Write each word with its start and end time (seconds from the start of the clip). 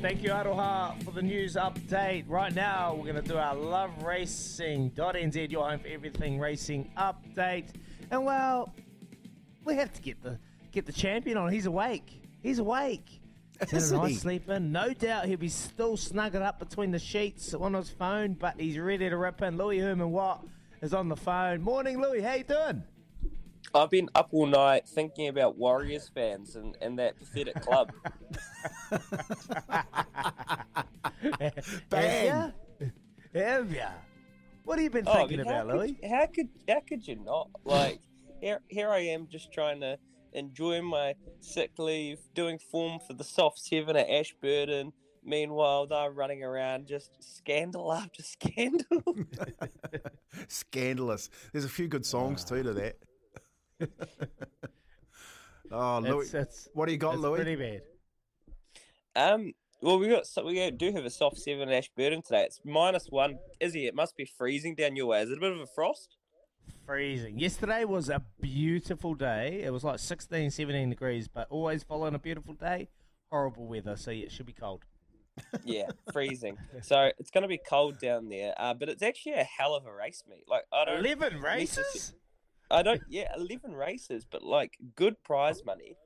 thank 0.00 0.22
you, 0.22 0.30
Aroha, 0.30 1.02
for 1.02 1.10
the 1.10 1.22
news 1.22 1.54
update. 1.56 2.24
Right 2.28 2.54
now, 2.54 2.94
we're 2.94 3.04
going 3.12 3.22
to 3.22 3.28
do 3.28 3.36
our 3.36 3.54
Love 3.54 4.02
Racing.nz, 4.04 5.50
your 5.50 5.68
home 5.68 5.80
for 5.80 5.88
everything 5.88 6.38
racing 6.38 6.90
update. 6.96 7.70
And 8.10 8.24
well, 8.24 8.72
we 9.64 9.74
have 9.74 9.92
to 9.92 10.02
get 10.02 10.22
the 10.22 10.38
get 10.70 10.86
the 10.86 10.92
champion 10.92 11.36
on. 11.36 11.52
He's 11.52 11.66
awake. 11.66 12.22
He's 12.42 12.58
awake. 12.58 13.20
He's 13.60 13.72
a 13.72 13.76
Isn't 13.76 13.98
nice 13.98 14.10
he? 14.10 14.14
sleep. 14.16 14.46
No 14.48 14.92
doubt 14.92 15.26
he'll 15.26 15.36
be 15.36 15.48
still 15.48 15.96
snuggled 15.96 16.44
up 16.44 16.60
between 16.60 16.92
the 16.92 16.98
sheets 17.00 17.52
on 17.54 17.74
his 17.74 17.90
phone, 17.90 18.34
but 18.34 18.54
he's 18.60 18.78
ready 18.78 19.08
to 19.08 19.16
rip 19.16 19.42
in. 19.42 19.56
Louis 19.56 19.80
Herman 19.80 20.12
Watt 20.12 20.46
is 20.80 20.94
on 20.94 21.08
the 21.08 21.16
phone. 21.16 21.60
Morning, 21.62 22.00
Louis. 22.00 22.20
How 22.20 22.34
you 22.34 22.44
doing? 22.44 22.84
I've 23.74 23.90
been 23.90 24.08
up 24.14 24.28
all 24.32 24.46
night 24.46 24.88
thinking 24.88 25.28
about 25.28 25.56
Warriors 25.56 26.10
fans 26.14 26.56
and, 26.56 26.76
and 26.80 26.98
that 26.98 27.18
pathetic 27.18 27.60
club. 27.60 27.92
Bang. 31.90 31.90
Have 31.90 32.24
ya? 32.24 32.50
Have 33.34 33.72
ya? 33.72 33.88
What 34.64 34.78
have 34.78 34.84
you 34.84 34.90
been 34.90 35.04
Oh, 35.06 35.14
thinking 35.14 35.38
but 35.38 35.46
how 35.46 35.62
about, 35.62 35.76
Louis? 35.76 35.92
could, 35.94 36.10
how 36.10 36.26
could 36.26 36.48
how 36.68 36.80
could 36.86 37.08
you 37.08 37.16
not? 37.16 37.48
Like 37.64 38.00
here 38.40 38.60
here 38.68 38.90
I 38.90 38.98
am 38.98 39.26
just 39.30 39.52
trying 39.52 39.80
to 39.80 39.98
enjoy 40.32 40.82
my 40.82 41.14
sick 41.40 41.72
leave, 41.78 42.18
doing 42.34 42.58
form 42.58 43.00
for 43.06 43.14
the 43.14 43.24
soft 43.24 43.58
seven 43.58 43.96
at 43.96 44.08
Ashburton. 44.08 44.92
Meanwhile, 45.24 45.88
they're 45.88 46.10
running 46.10 46.42
around 46.42 46.86
just 46.86 47.10
scandal 47.20 47.92
after 47.92 48.22
scandal. 48.22 49.02
Scandalous. 50.48 51.28
There's 51.52 51.64
a 51.64 51.68
few 51.68 51.88
good 51.88 52.06
songs 52.06 52.44
ah. 52.46 52.54
too 52.54 52.62
to 52.62 52.72
that. 52.74 52.96
oh, 55.70 55.98
It's, 55.98 56.08
Louis, 56.08 56.34
it's, 56.34 56.68
what 56.74 56.86
do 56.86 56.92
you 56.92 56.98
got, 56.98 57.14
it's 57.14 57.22
Louis? 57.22 57.36
pretty 57.36 57.56
bad. 57.56 57.82
um, 59.16 59.52
well, 59.80 59.98
we 59.98 60.08
got 60.08 60.26
so 60.26 60.44
we 60.44 60.70
do 60.72 60.92
have 60.92 61.04
a 61.04 61.10
soft 61.10 61.38
seven 61.38 61.68
at 61.68 61.88
burden 61.96 62.20
today. 62.22 62.42
It's 62.44 62.60
minus 62.64 63.06
one. 63.10 63.38
Izzy, 63.60 63.86
it 63.86 63.94
must 63.94 64.16
be 64.16 64.24
freezing 64.24 64.74
down 64.74 64.96
your 64.96 65.06
way. 65.06 65.22
Is 65.22 65.30
it 65.30 65.38
a 65.38 65.40
bit 65.40 65.52
of 65.52 65.60
a 65.60 65.66
frost? 65.66 66.16
Freezing. 66.84 67.38
Yesterday 67.38 67.84
was 67.84 68.08
a 68.08 68.22
beautiful 68.40 69.14
day. 69.14 69.62
It 69.62 69.70
was 69.72 69.84
like 69.84 69.98
16, 70.00 70.50
17 70.50 70.90
degrees, 70.90 71.28
but 71.28 71.46
always 71.50 71.82
following 71.84 72.14
a 72.14 72.18
beautiful 72.18 72.54
day, 72.54 72.88
horrible 73.30 73.66
weather, 73.66 73.94
so 73.96 74.10
yeah, 74.10 74.24
it 74.24 74.32
should 74.32 74.46
be 74.46 74.52
cold. 74.52 74.84
Yeah, 75.64 75.90
freezing. 76.12 76.56
So 76.82 77.10
it's 77.18 77.30
going 77.30 77.42
to 77.42 77.48
be 77.48 77.58
cold 77.58 78.00
down 78.00 78.28
there, 78.30 78.54
uh, 78.58 78.74
but 78.74 78.88
it's 78.88 79.02
actually 79.02 79.34
a 79.34 79.44
hell 79.44 79.76
of 79.76 79.86
a 79.86 79.92
race 79.92 80.24
meet. 80.28 80.44
Like 80.48 80.64
I 80.72 80.86
don't, 80.86 80.98
11 81.00 81.20
necessarily- 81.34 81.58
races? 81.60 82.14
I 82.70 82.82
don't. 82.82 83.02
Yeah, 83.08 83.32
eleven 83.36 83.74
races, 83.74 84.26
but 84.30 84.42
like 84.42 84.76
good 84.94 85.22
prize 85.24 85.64
money. 85.64 85.96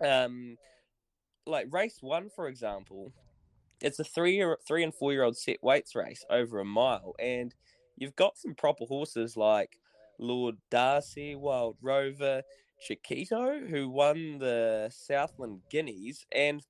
Um, 0.00 0.56
like 1.46 1.72
race 1.72 1.98
one, 2.00 2.28
for 2.30 2.48
example, 2.48 3.12
it's 3.80 3.98
a 3.98 4.04
three 4.04 4.34
year, 4.36 4.56
three 4.66 4.82
and 4.82 4.94
four 4.94 5.12
year 5.12 5.22
old 5.22 5.36
set 5.36 5.62
weights 5.62 5.94
race 5.94 6.24
over 6.30 6.60
a 6.60 6.64
mile, 6.64 7.14
and 7.18 7.54
you've 7.96 8.16
got 8.16 8.38
some 8.38 8.54
proper 8.54 8.84
horses 8.84 9.36
like 9.36 9.78
Lord 10.18 10.56
Darcy, 10.70 11.34
Wild 11.34 11.76
Rover, 11.82 12.42
Chiquito, 12.80 13.60
who 13.66 13.88
won 13.88 14.38
the 14.38 14.90
Southland 14.92 15.60
Guineas, 15.70 16.24
and 16.32 16.62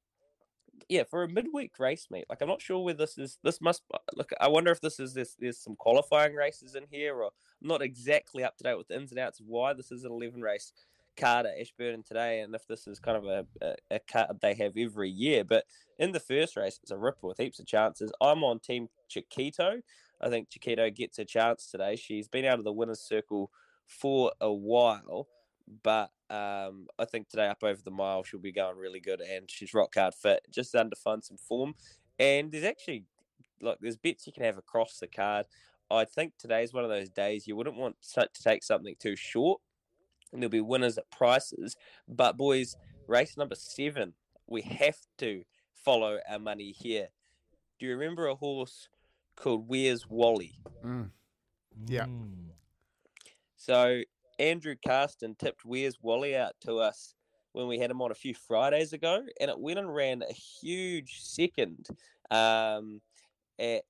yeah, 0.89 1.05
for 1.05 1.23
a 1.23 1.29
midweek 1.29 1.79
race 1.79 2.09
meet, 2.11 2.27
like 2.29 2.41
I'm 2.43 2.49
not 2.49 2.63
sure 2.63 2.85
where 2.85 2.95
this 2.95 3.19
is. 3.19 3.39
This 3.43 3.61
must 3.61 3.83
uh, 3.93 3.99
look. 4.15 4.31
I 4.41 4.49
wonder 4.49 4.71
if 4.71 4.81
this 4.81 5.01
is 5.01 5.15
this. 5.15 5.35
There's 5.39 5.59
some 5.59 5.77
qualifying 5.77 6.35
races 6.35 6.75
in 6.75 6.85
here, 6.91 7.17
or 7.17 7.31
I'm 7.63 7.69
not 7.69 7.83
exactly 7.83 8.45
up 8.45 8.57
to 8.59 8.65
date 8.65 8.79
with 8.79 8.89
the 8.89 8.97
ins 8.97 9.11
and 9.11 9.21
outs 9.21 9.41
of 9.41 9.47
why 9.47 9.73
this 9.73 9.91
is 9.91 10.05
an 10.05 10.13
11 10.13 10.41
race 10.41 10.73
card 11.17 11.47
at 11.47 11.59
Ashburton 11.61 12.03
today, 12.03 12.41
and 12.41 12.55
if 12.55 12.67
this 12.67 12.87
is 12.87 12.99
kind 12.99 13.17
of 13.17 13.25
a, 13.25 13.47
a, 13.63 13.97
a 13.97 13.99
card 13.99 14.39
they 14.41 14.55
have 14.55 14.77
every 14.77 15.11
year. 15.11 15.45
But 15.45 15.65
in 15.99 16.13
the 16.13 16.21
first 16.21 16.57
race, 16.57 16.79
it's 16.83 16.91
a 16.91 16.99
ripper 16.99 17.27
with 17.27 17.39
heaps 17.39 17.59
of 17.59 17.67
chances. 17.67 18.13
I'm 18.21 18.45
on 18.45 18.61
Team 18.61 18.89
Chiquito. 19.09 19.81
I 20.21 20.29
think 20.29 20.51
Chiquito 20.51 20.91
gets 20.91 21.19
a 21.19 21.25
chance 21.25 21.71
today. 21.71 21.97
She's 21.97 22.29
been 22.29 22.45
out 22.45 22.59
of 22.59 22.65
the 22.65 22.73
winner's 22.73 23.01
circle 23.01 23.51
for 23.87 24.33
a 24.41 24.53
while, 24.53 25.29
but 25.83 26.11
um, 26.31 26.87
I 26.99 27.05
think 27.05 27.29
today 27.29 27.47
up 27.47 27.63
over 27.63 27.81
the 27.83 27.91
mile 27.91 28.25
she'll 28.25 28.41
be 28.41 28.53
going 28.53 28.77
really 28.77 29.01
good, 29.01 29.21
and 29.21 29.51
she's 29.51 29.75
rock 29.75 29.95
hard 29.95 30.15
fit, 30.15 30.41
just 30.51 30.75
under 30.75 30.95
to 30.95 31.01
find 31.01 31.25
some 31.25 31.37
form. 31.37 31.75
And 32.19 32.51
there's 32.51 32.65
actually 32.65 33.05
like 33.61 33.79
there's 33.81 33.97
bets 33.97 34.27
you 34.27 34.33
can 34.33 34.45
have 34.45 34.59
across 34.59 34.99
the 34.99 35.07
card. 35.07 35.47
I 35.91 36.05
think 36.05 36.33
today's 36.39 36.73
one 36.73 36.85
of 36.85 36.91
those 36.91 37.11
days 37.11 37.47
you 37.47 37.57
wouldn't 37.57 37.77
want 37.77 37.97
to 38.15 38.29
take 38.43 38.65
something 38.65 38.95
too 38.99 39.17
short, 39.17 39.61
and 40.33 40.43
there'll 40.43 40.51
be 40.51 40.61
winners 40.61 40.99
at 40.99 41.11
prices. 41.11 41.77
But 42.09 42.37
boys, 42.37 42.77
race 43.07 43.37
number 43.37 43.55
seven, 43.55 44.15
we 44.47 44.63
have 44.63 44.99
to 45.19 45.45
follow 45.75 46.19
our 46.29 46.39
money 46.39 46.73
here. 46.73 47.09
Do 47.79 47.87
you 47.87 47.93
remember 47.93 48.27
a 48.27 48.35
horse 48.35 48.89
called 49.37 49.69
Where's 49.69 50.09
Wally? 50.09 50.59
Mm. 50.85 51.11
Yeah. 51.87 52.07
Mm. 52.07 52.47
So 53.57 54.03
Andrew 54.39 54.75
Carston 54.87 55.35
tipped 55.39 55.65
Where's 55.65 55.99
Wally 56.01 56.37
out 56.37 56.55
to 56.63 56.77
us 56.77 57.15
when 57.53 57.69
we 57.69 57.79
had 57.79 57.91
him 57.91 58.03
on 58.03 58.11
a 58.11 58.15
few 58.15 58.35
Fridays 58.35 58.93
ago, 58.93 59.23
and 59.41 59.51
it 59.51 59.59
went 59.59 59.79
and 59.79 59.95
ran 59.95 60.23
a 60.23 60.33
huge 60.33 61.23
second 61.23 61.87
um, 62.31 63.01
at 63.59 63.85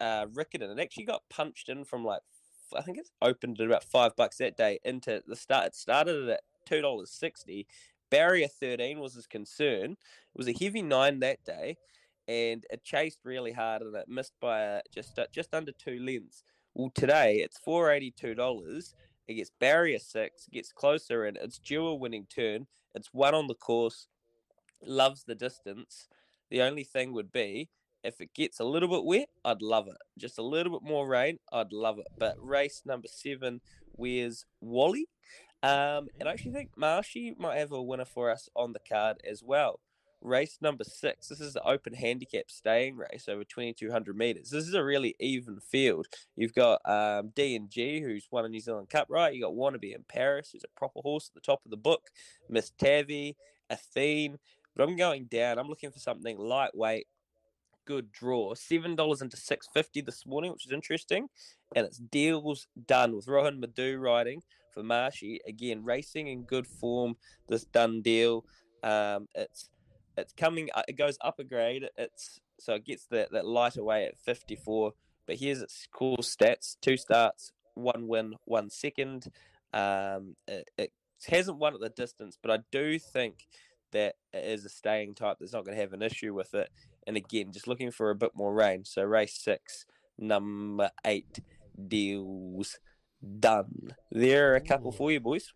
uh, 0.00 0.26
Riccarton. 0.26 0.70
It 0.70 0.80
actually 0.80 1.04
got 1.04 1.22
punched 1.28 1.68
in 1.68 1.84
from 1.84 2.04
like 2.04 2.22
I 2.76 2.82
think 2.82 2.98
it's 2.98 3.12
opened 3.20 3.60
at 3.60 3.66
about 3.66 3.84
five 3.84 4.16
bucks 4.16 4.38
that 4.38 4.56
day 4.56 4.78
into 4.84 5.22
the 5.26 5.36
start. 5.36 5.66
It 5.66 5.74
started 5.74 6.28
at 6.28 6.42
two 6.64 6.80
dollars 6.80 7.10
sixty. 7.10 7.66
Barrier 8.10 8.48
thirteen 8.48 9.00
was 9.00 9.14
his 9.14 9.26
concern. 9.26 9.92
It 9.92 10.36
was 10.36 10.48
a 10.48 10.52
heavy 10.52 10.82
nine 10.82 11.20
that 11.20 11.44
day, 11.44 11.76
and 12.28 12.64
it 12.70 12.84
chased 12.84 13.18
really 13.24 13.52
hard 13.52 13.82
and 13.82 13.96
it 13.96 14.08
missed 14.08 14.34
by 14.40 14.64
uh, 14.64 14.80
just 14.94 15.18
uh, 15.18 15.26
just 15.32 15.54
under 15.54 15.72
two 15.72 15.98
lengths. 15.98 16.44
Well, 16.74 16.92
today 16.94 17.36
it's 17.36 17.58
four 17.58 17.90
eighty 17.90 18.10
two 18.10 18.34
dollars. 18.34 18.94
It 19.28 19.34
gets 19.34 19.50
barrier 19.60 19.98
six, 19.98 20.48
gets 20.52 20.72
closer, 20.72 21.24
and 21.24 21.36
it's 21.36 21.58
due 21.58 21.86
a 21.86 21.94
winning 21.94 22.26
turn. 22.26 22.66
It's 22.94 23.08
one 23.12 23.34
on 23.34 23.46
the 23.46 23.54
course, 23.54 24.08
loves 24.84 25.24
the 25.24 25.34
distance. 25.34 26.08
The 26.50 26.62
only 26.62 26.84
thing 26.84 27.12
would 27.12 27.32
be 27.32 27.70
if 28.02 28.20
it 28.20 28.34
gets 28.34 28.58
a 28.58 28.64
little 28.64 28.88
bit 28.88 29.04
wet, 29.04 29.28
I'd 29.44 29.62
love 29.62 29.86
it. 29.86 29.96
Just 30.18 30.38
a 30.38 30.42
little 30.42 30.78
bit 30.78 30.88
more 30.88 31.06
rain, 31.06 31.38
I'd 31.52 31.72
love 31.72 31.98
it. 31.98 32.08
But 32.18 32.34
race 32.38 32.82
number 32.84 33.08
seven, 33.08 33.60
where's 33.92 34.44
Wally? 34.60 35.06
Um, 35.62 36.08
and 36.18 36.28
I 36.28 36.32
actually 36.32 36.52
think 36.52 36.70
Marshy 36.76 37.34
might 37.38 37.58
have 37.58 37.70
a 37.70 37.80
winner 37.80 38.04
for 38.04 38.30
us 38.30 38.48
on 38.56 38.72
the 38.72 38.80
card 38.80 39.18
as 39.28 39.42
well. 39.44 39.78
Race 40.22 40.58
number 40.60 40.84
six. 40.84 41.28
This 41.28 41.40
is 41.40 41.52
the 41.52 41.62
open 41.64 41.94
handicap 41.94 42.44
staying 42.48 42.96
race 42.96 43.28
over 43.28 43.42
2,200 43.42 44.16
meters. 44.16 44.50
This 44.50 44.68
is 44.68 44.74
a 44.74 44.84
really 44.84 45.16
even 45.18 45.58
field. 45.58 46.06
You've 46.36 46.54
got 46.54 46.80
um, 46.88 47.32
D 47.34 47.56
and 47.56 47.68
G, 47.68 48.00
who's 48.00 48.28
won 48.30 48.44
a 48.44 48.48
New 48.48 48.60
Zealand 48.60 48.88
Cup, 48.88 49.08
right? 49.10 49.34
You 49.34 49.42
got 49.42 49.54
Wannabe 49.54 49.94
in 49.94 50.04
Paris, 50.08 50.50
who's 50.52 50.64
a 50.64 50.78
proper 50.78 51.00
horse 51.00 51.28
at 51.28 51.34
the 51.34 51.44
top 51.44 51.60
of 51.64 51.70
the 51.70 51.76
book. 51.76 52.10
Miss 52.48 52.70
Tavi, 52.70 53.36
Athene. 53.68 54.38
But 54.76 54.88
I'm 54.88 54.96
going 54.96 55.24
down. 55.24 55.58
I'm 55.58 55.68
looking 55.68 55.90
for 55.90 55.98
something 55.98 56.38
lightweight, 56.38 57.06
good 57.84 58.12
draw. 58.12 58.54
Seven 58.54 58.94
dollars 58.94 59.22
into 59.22 59.36
six 59.36 59.68
fifty 59.74 60.00
this 60.00 60.24
morning, 60.24 60.52
which 60.52 60.66
is 60.66 60.72
interesting. 60.72 61.28
And 61.74 61.84
it's 61.84 61.98
deals 61.98 62.68
done 62.86 63.16
with 63.16 63.28
Rohan 63.28 63.60
Madhu 63.60 63.98
riding 63.98 64.42
for 64.72 64.82
Marshy. 64.82 65.40
Again, 65.46 65.84
racing 65.84 66.28
in 66.28 66.44
good 66.44 66.66
form. 66.66 67.16
This 67.48 67.64
done 67.64 68.02
deal. 68.02 68.44
Um, 68.82 69.28
it's 69.34 69.68
it's 70.16 70.32
coming. 70.32 70.68
uh, 70.74 70.82
It 70.88 70.96
goes 70.96 71.16
up 71.20 71.38
a 71.38 71.44
grade. 71.44 71.88
It's 71.96 72.40
so 72.58 72.74
it 72.74 72.84
gets 72.84 73.06
that 73.06 73.32
that 73.32 73.46
lighter 73.46 73.82
weight 73.82 74.06
at 74.06 74.18
fifty 74.18 74.56
four 74.56 74.92
But 75.26 75.36
here's 75.36 75.62
its 75.62 75.86
cool 75.92 76.18
stats: 76.18 76.76
two 76.80 76.96
starts, 76.96 77.52
one 77.74 78.08
win, 78.08 78.34
one 78.44 78.70
second. 78.70 79.28
Um, 79.72 80.36
it, 80.46 80.68
it 80.76 80.92
hasn't 81.26 81.58
won 81.58 81.74
at 81.74 81.80
the 81.80 81.88
distance, 81.88 82.38
but 82.40 82.50
I 82.50 82.58
do 82.70 82.98
think 82.98 83.46
that 83.92 84.16
it 84.32 84.44
is 84.44 84.64
a 84.64 84.68
staying 84.68 85.14
type 85.14 85.36
that's 85.38 85.52
not 85.52 85.64
going 85.64 85.76
to 85.76 85.82
have 85.82 85.92
an 85.92 86.02
issue 86.02 86.34
with 86.34 86.54
it. 86.54 86.70
And 87.06 87.16
again, 87.16 87.52
just 87.52 87.68
looking 87.68 87.90
for 87.90 88.10
a 88.10 88.14
bit 88.14 88.32
more 88.34 88.52
range. 88.52 88.86
So 88.88 89.02
race 89.02 89.38
six, 89.38 89.86
number 90.18 90.90
eight, 91.06 91.40
deals 91.88 92.78
done. 93.38 93.94
There 94.10 94.52
are 94.52 94.56
a 94.56 94.60
couple 94.60 94.92
for 94.92 95.10
you, 95.10 95.20
boys. 95.20 95.52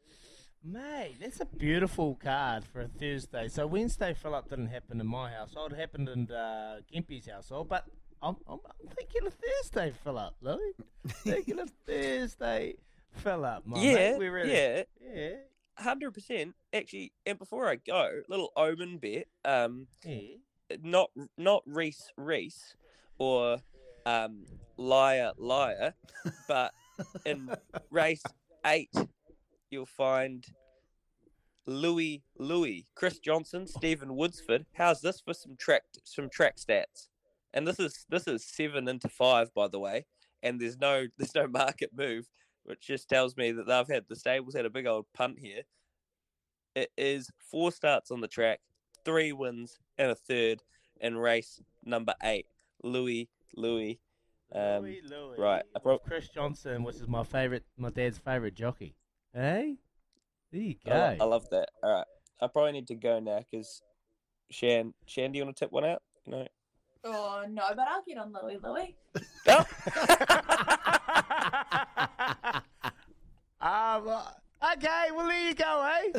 Mate, 0.69 1.15
that's 1.21 1.39
a 1.41 1.45
beautiful 1.45 2.19
card 2.21 2.65
for 2.65 2.81
a 2.81 2.89
Thursday. 2.89 3.47
So 3.49 3.67
Wednesday 3.69 4.15
fill 4.15 4.35
up 4.35 4.51
didn't 4.51 4.67
happen 4.67 5.01
in 5.01 5.07
my 5.07 5.31
household. 5.31 5.73
It 5.73 5.79
happened 5.79 6.09
in 6.09 6.29
uh, 6.31 6.79
Gimpy's 6.93 7.29
household. 7.29 7.69
But 7.69 7.85
I'm, 8.21 8.37
I'm, 8.49 8.59
I'm 8.83 8.89
thinking 8.89 9.27
of 9.27 9.35
Thursday 9.35 9.93
fill 10.03 10.19
up, 10.19 10.35
Louis. 10.41 10.73
thinking 11.25 11.61
of 11.61 11.71
Thursday 11.87 12.75
fill 13.13 13.45
up, 13.45 13.65
my 13.65 13.81
yeah, 13.81 13.95
mate. 13.95 14.19
We're 14.19 14.33
ready. 14.35 14.51
yeah, 14.51 14.83
Yeah. 15.01 15.31
hundred 15.79 16.13
percent. 16.13 16.55
Actually, 16.73 17.13
and 17.25 17.39
before 17.39 17.69
I 17.69 17.77
go, 17.77 18.23
little 18.29 18.51
omen 18.57 18.99
bet. 18.99 19.29
Um, 19.45 19.87
Yeah. 20.05 20.39
not 20.83 21.11
not 21.39 21.63
Reese 21.67 22.11
Reese 22.17 22.75
or 23.19 23.59
um 24.05 24.47
liar 24.77 25.31
liar, 25.39 25.95
but 26.49 26.73
in 27.25 27.51
race 27.91 28.25
eight, 28.67 28.91
you'll 29.71 29.87
find 29.87 30.45
Louis 31.67 32.23
Louis, 32.39 32.87
Chris 32.95 33.19
Johnson, 33.19 33.67
Stephen 33.67 34.11
Woodsford. 34.11 34.67
How's 34.75 35.01
this 35.01 35.21
for 35.21 35.35
some 35.35 35.57
track 35.57 35.83
some 36.05 36.29
track 36.29 36.57
stats? 36.57 37.09
And 37.53 37.67
this 37.67 37.81
is 37.81 38.07
this 38.09 38.29
is 38.29 38.45
seven 38.45 38.89
into 38.89 39.09
five, 39.09 39.53
by 39.53 39.69
the 39.69 39.81
way. 39.81 40.07
And 40.43 40.61
there's 40.61 40.79
no 40.79 41.07
there's 41.19 41.35
no 41.35 41.49
market 41.49 41.91
move, 41.97 42.29
which 42.65 42.87
just 42.87 43.09
tells 43.09 43.37
me 43.37 43.53
that 43.53 43.67
they've 43.67 43.95
had 43.95 44.05
the 44.09 44.17
stables 44.17 44.55
had 44.55 44.67
a 44.67 44.71
big 44.71 44.87
old 44.87 45.07
punt 45.13 45.39
here. 45.41 45.63
It 46.75 46.91
is 46.97 47.31
four 47.39 47.73
starts 47.73 48.11
on 48.11 48.21
the 48.21 48.29
track, 48.29 48.61
three 49.05 49.33
wins 49.33 49.79
and 49.99 50.11
a 50.11 50.15
third 50.15 50.63
in 51.01 51.17
race 51.17 51.61
number 51.85 52.15
eight. 52.23 52.47
Louis 52.83 53.29
Louis. 53.57 53.99
Um, 54.55 54.83
Louis, 54.83 55.01
Louis, 55.05 55.39
right, 55.39 55.65
Chris 56.07 56.29
Johnson, 56.29 56.85
which 56.85 56.97
is 56.97 57.09
my 57.09 57.25
favorite, 57.25 57.65
my 57.77 57.91
dad's 57.91 58.19
favorite 58.19 58.55
jockey. 58.55 58.95
Hey, 59.37 59.77
there 60.51 60.63
you 60.63 60.77
go. 60.87 60.93
I, 60.93 61.11
lo- 61.11 61.17
I 61.21 61.25
love 61.25 61.47
that. 61.51 61.69
All 61.83 61.93
right, 61.93 62.07
I 62.41 62.47
probably 62.47 62.73
need 62.73 62.87
to 62.87 62.95
go 62.95 63.21
now 63.21 63.41
because 63.51 63.83
Shan, 64.51 64.95
Shan, 65.05 65.31
do 65.31 65.37
you 65.39 65.45
want 65.45 65.55
to 65.57 65.65
tip 65.65 65.71
one 65.73 65.85
out? 65.85 66.01
No. 66.27 66.47
Oh 67.05 67.45
no, 67.47 67.63
but 67.77 67.87
I'll 67.87 68.03
get 68.03 68.17
on 68.17 68.33
Louie 68.33 68.57
Louie. 68.63 68.97
Oh. 69.49 69.65
Ah, 73.61 74.01
well, 74.05 74.37
okay, 74.75 75.09
well 75.15 75.27
there 75.27 75.49
you 75.49 75.55
go, 75.55 75.87
eh? 75.93 76.13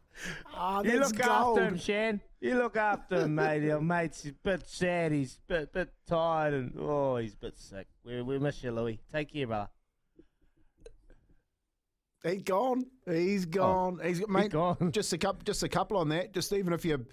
Ah, 0.65 0.81
you 0.83 1.01
look 1.01 1.17
gold. 1.17 1.59
after 1.59 1.65
him, 1.69 1.77
Shan. 1.79 2.21
You 2.41 2.55
look 2.57 2.77
after 2.77 3.23
him, 3.23 3.35
mate. 3.35 3.65
Your 3.65 3.81
mate's 3.81 4.25
a 4.27 4.33
bit 4.33 4.69
sad. 4.69 5.11
He's 5.11 5.39
a 5.49 5.53
bit, 5.53 5.73
bit 5.73 5.89
tired, 6.07 6.55
and 6.55 6.73
oh, 6.79 7.17
he's 7.17 7.35
a 7.35 7.37
bit 7.37 7.59
sick. 7.59 7.89
We, 8.05 8.23
we 8.23 8.39
miss 8.39 8.63
you, 8.63 8.71
Louis. 8.71 9.01
Take 9.13 9.33
care, 9.33 9.49
brother. 9.49 9.69
He's 12.25 12.43
gone. 12.43 12.87
He's 13.11 13.47
gone. 13.47 13.99
He's 14.05 14.27
mate. 14.29 14.53
gone. 14.53 14.93
Just 14.93 15.13
a 15.13 15.19
couple. 15.19 15.43
Just 15.45 15.65
a 15.65 15.69
couple 15.69 15.97
on 15.97 16.09
that. 16.11 16.33
Just 16.33 16.53
even 16.53 16.73
if 16.73 16.85
you. 16.85 17.05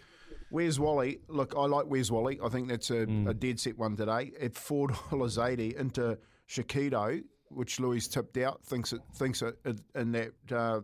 Where's 0.52 0.80
Wally? 0.80 1.20
Look, 1.28 1.54
I 1.58 1.66
like 1.66 1.86
Where's 1.86 2.12
Wally. 2.12 2.40
I 2.44 2.50
think 2.50 2.70
that's 2.70 2.90
a, 2.92 3.06
Mm. 3.06 3.30
a 3.30 3.34
dead 3.34 3.60
set 3.60 3.78
one 3.78 3.96
today 3.96 4.32
at 4.40 4.56
four 4.56 4.90
dollars 5.10 5.38
eighty 5.40 5.76
into 5.76 6.18
Chiquito, 6.48 7.20
which 7.50 7.80
Louis 7.80 8.08
tipped 8.08 8.38
out. 8.38 8.64
Thinks 8.64 8.94
it 8.94 9.02
thinks 9.16 9.42
it, 9.42 9.56
it 9.66 9.80
in 9.96 10.12
that 10.12 10.32
uh, 10.52 10.82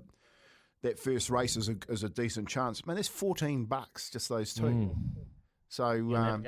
that 0.85 0.99
first 0.99 1.29
race 1.29 1.57
is 1.57 1.69
a, 1.69 1.75
is 1.89 2.03
a 2.03 2.09
decent 2.09 2.47
chance. 2.47 2.85
Man, 2.85 2.95
there's 2.95 3.07
fourteen 3.07 3.65
bucks 3.65 4.09
just 4.09 4.29
those 4.29 4.53
two. 4.53 4.63
Mm. 4.63 4.95
So 5.67 5.85
um, 6.15 6.45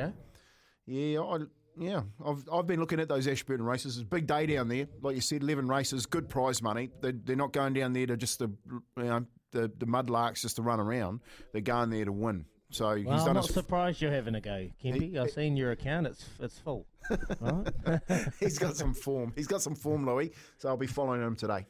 yeah, 0.85 1.19
I, 1.19 1.37
yeah, 1.77 2.01
I've 2.25 2.47
I've 2.51 2.67
been 2.67 2.79
looking 2.79 2.99
at 2.99 3.09
those 3.09 3.27
Ashburton 3.27 3.65
races. 3.65 3.97
It's 3.97 4.03
a 4.03 4.05
big 4.05 4.27
day 4.27 4.45
down 4.45 4.69
there, 4.69 4.87
like 5.01 5.15
you 5.15 5.21
said, 5.21 5.43
eleven 5.43 5.67
races, 5.67 6.05
good 6.05 6.29
prize 6.29 6.61
money. 6.61 6.89
They 7.01 7.11
they're 7.11 7.35
not 7.35 7.51
going 7.51 7.73
down 7.73 7.93
there 7.93 8.05
to 8.07 8.15
just 8.15 8.39
the 8.39 8.49
you 8.69 8.81
know 9.03 9.25
the 9.51 9.71
the 9.77 9.85
mudlarks 9.85 10.41
just 10.41 10.55
to 10.57 10.61
run 10.61 10.79
around. 10.79 11.21
They're 11.51 11.61
going 11.61 11.89
there 11.89 12.05
to 12.05 12.11
win. 12.11 12.45
So 12.69 12.95
he's 12.95 13.05
Well, 13.05 13.27
I'm 13.27 13.33
not 13.33 13.45
surprised 13.45 14.01
you're 14.01 14.11
having 14.11 14.35
a 14.35 14.41
go, 14.41 14.67
Kempy. 14.83 15.17
I've 15.17 15.31
seen 15.31 15.55
your 15.55 15.71
account; 15.71 16.07
it's 16.07 16.25
it's 16.39 16.59
full. 16.59 16.85
right? 17.39 18.31
he's 18.39 18.59
got 18.59 18.75
some 18.75 18.93
form. 18.93 19.33
He's 19.35 19.47
got 19.47 19.61
some 19.61 19.75
form, 19.75 20.05
Louis. 20.05 20.31
So 20.57 20.69
I'll 20.69 20.77
be 20.77 20.87
following 20.87 21.21
him 21.21 21.35
today. 21.35 21.65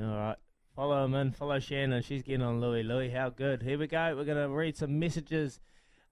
All 0.00 0.06
right. 0.06 0.36
Follow 0.74 1.04
him 1.04 1.14
in. 1.14 1.32
Follow 1.32 1.58
Shannon. 1.58 2.02
She's 2.02 2.22
getting 2.22 2.42
on 2.42 2.60
Louis. 2.60 2.82
Louis, 2.82 3.10
how 3.10 3.28
good. 3.28 3.62
Here 3.62 3.78
we 3.78 3.86
go. 3.86 4.14
We're 4.16 4.24
going 4.24 4.42
to 4.42 4.48
read 4.48 4.76
some 4.76 4.98
messages 4.98 5.60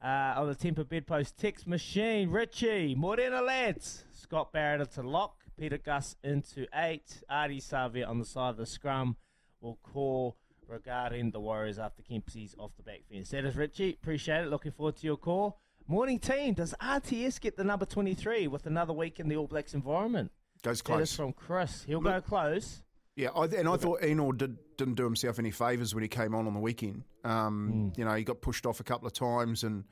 uh, 0.05 0.35
on 0.37 0.49
the 0.49 0.55
Temper 0.55 0.85
Bedpost 0.85 1.39
text 1.39 1.67
machine. 1.67 2.31
Richie, 2.31 2.95
Morena 2.95 3.41
lads. 3.41 4.05
Scott 4.13 4.53
Barrett 4.53 4.83
into 4.83 5.03
lock. 5.03 5.37
Peter 5.59 5.79
Gus 5.79 6.17
into 6.23 6.67
eight. 6.75 7.23
Ardie 7.31 7.63
Savea 7.63 8.07
on 8.07 8.19
the 8.19 8.25
side 8.25 8.51
of 8.51 8.57
the 8.59 8.67
scrum 8.67 9.17
will 9.63 9.79
call 9.83 10.37
regarding 10.69 11.31
the 11.31 11.41
Warriors 11.41 11.79
after 11.79 12.03
Kempsey's 12.03 12.55
off 12.59 12.73
the 12.77 12.83
back 12.83 13.01
fence. 13.11 13.31
That 13.31 13.45
is 13.47 13.57
Richie. 13.57 13.95
Appreciate 14.01 14.45
it. 14.45 14.51
Looking 14.51 14.73
forward 14.73 14.97
to 14.97 15.07
your 15.07 15.17
call. 15.17 15.59
Morning 15.87 16.19
team. 16.19 16.55
Does 16.55 16.75
RTS 16.81 17.41
get 17.41 17.57
the 17.57 17.65
number 17.65 17.87
23 17.87 18.47
with 18.47 18.67
another 18.67 18.93
week 18.93 19.19
in 19.21 19.29
the 19.29 19.37
All 19.37 19.47
Blacks 19.47 19.75
environment? 19.75 20.31
Goes 20.63 20.83
close. 20.83 20.99
That 20.99 21.03
is 21.03 21.17
from 21.17 21.33
Chris. 21.33 21.85
He'll 21.85 22.01
go 22.01 22.21
close. 22.21 22.83
Yeah, 23.17 23.31
I, 23.35 23.45
and 23.45 23.69
I 23.69 23.77
thought 23.77 24.01
Enor 24.03 24.37
did, 24.37 24.57
didn't 24.77 24.95
do 24.95 25.05
himself 25.05 25.39
any 25.39 25.51
favours 25.51 25.95
when 25.95 26.03
he 26.03 26.09
came 26.09 26.35
on 26.35 26.47
on 26.47 26.55
the 26.55 26.61
weekend. 26.61 27.03
Um, 27.25 27.93
You 27.97 28.05
know, 28.05 28.15
he 28.15 28.25
got 28.25 28.41
pushed 28.41 28.67
off 28.67 28.81
a 28.81 28.85
couple 28.85 29.07
of 29.07 29.13
times, 29.13 29.65
and 29.65 29.85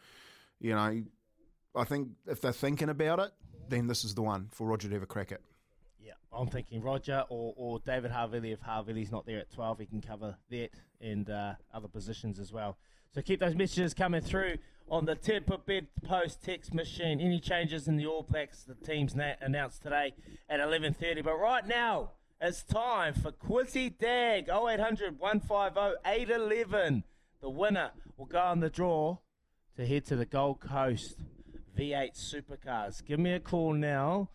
you 0.61 0.75
know, 0.75 1.03
I 1.75 1.85
think 1.85 2.11
if 2.27 2.41
they're 2.41 2.53
thinking 2.53 2.89
about 2.89 3.19
it, 3.19 3.31
then 3.69 3.87
this 3.87 4.05
is 4.05 4.15
the 4.15 4.23
one 4.23 4.49
for 4.53 4.67
Roger 4.67 4.89
to 4.89 4.95
have 4.95 5.03
a 5.03 5.07
crack 5.07 5.33
at. 5.33 5.41
Yeah, 6.01 6.13
I'm 6.33 6.47
thinking 6.49 6.81
Roger 6.81 7.25
or, 7.29 7.53
or 7.57 7.81
David 7.81 8.13
Havili. 8.13 8.53
If 8.53 8.61
Havili's 8.63 9.13
not 9.13 9.27
there 9.27 9.39
at 9.41 9.51
12, 9.51 9.81
he 9.81 9.87
can 9.87 10.01
cover 10.01 10.37
that 10.51 10.71
and 11.01 11.29
uh, 11.29 11.55
other 11.75 11.89
positions 11.89 12.39
as 12.39 12.53
well. 12.53 12.79
So 13.15 13.21
keep 13.21 13.41
those 13.41 13.55
messages 13.55 13.95
coming 13.95 14.21
through 14.21 14.59
on 14.91 15.05
the 15.05 15.15
Temper 15.15 15.59
Bed 15.59 15.87
Post 16.05 16.43
text 16.43 16.73
machine. 16.73 17.21
Any 17.21 17.41
changes 17.41 17.89
in 17.89 17.97
the 17.97 18.07
All 18.07 18.23
Blacks, 18.23 18.65
the 18.65 18.75
team's 18.75 19.15
na- 19.15 19.35
announced 19.41 19.83
today 19.83 20.15
at 20.49 20.61
11.30. 20.61 21.25
But 21.25 21.35
right 21.37 21.67
now, 21.67 22.13
it's 22.41 22.63
time 22.63 23.15
for 23.15 23.33
Quizzy 23.33 23.97
Dag 23.99 24.49
0800 24.49 25.19
150 25.19 25.97
811. 26.07 27.05
The 27.41 27.51
winner 27.51 27.91
will 28.17 28.27
go 28.27 28.39
on 28.39 28.61
the 28.61 28.71
draw 28.71 29.19
to 29.77 29.87
head 29.87 30.05
to 30.07 30.17
the 30.17 30.25
Gold 30.25 30.61
Coast 30.61 31.17
V8 31.77 32.17
Supercars. 32.17 33.05
Give 33.05 33.19
me 33.19 33.33
a 33.33 33.41
call 33.41 33.73
now 33.73 34.31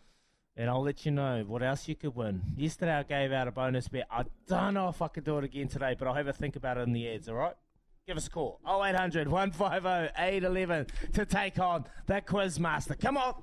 and 0.56 0.68
I'll 0.68 0.82
let 0.82 1.04
you 1.06 1.12
know 1.12 1.44
what 1.46 1.62
else 1.62 1.88
you 1.88 1.94
could 1.94 2.14
win. 2.14 2.42
Yesterday 2.56 2.92
I 2.92 3.02
gave 3.02 3.32
out 3.32 3.48
a 3.48 3.52
bonus 3.52 3.88
bet. 3.88 4.06
I 4.10 4.24
don't 4.46 4.74
know 4.74 4.88
if 4.88 5.00
I 5.00 5.08
could 5.08 5.24
do 5.24 5.38
it 5.38 5.44
again 5.44 5.68
today, 5.68 5.96
but 5.98 6.06
I'll 6.06 6.14
have 6.14 6.28
a 6.28 6.32
think 6.32 6.56
about 6.56 6.76
it 6.76 6.82
in 6.82 6.92
the 6.92 7.08
ads, 7.08 7.28
all 7.28 7.36
right? 7.36 7.54
Give 8.06 8.18
us 8.18 8.26
a 8.26 8.30
call 8.30 8.60
0800 8.66 9.28
150 9.28 10.12
811 10.22 10.86
to 11.14 11.24
take 11.24 11.58
on 11.58 11.86
the 12.06 12.20
Quizmaster. 12.20 13.00
Come 13.00 13.16
on. 13.16 13.42